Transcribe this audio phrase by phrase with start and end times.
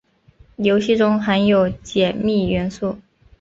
[0.55, 2.97] 游戏中含有解密元素。